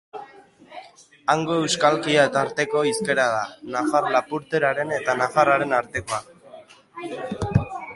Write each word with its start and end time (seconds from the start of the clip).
Hango 1.33 1.57
euskalkia 1.65 2.23
tarteko 2.39 2.83
hizkera 2.93 3.29
da, 3.35 3.45
nafar-lapurteraren 3.77 4.99
eta 5.01 5.19
nafarreraren 5.25 5.81
artekoa. 5.83 6.25